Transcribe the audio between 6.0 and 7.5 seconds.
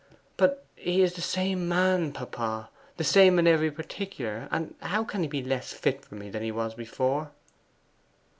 for me than he was before?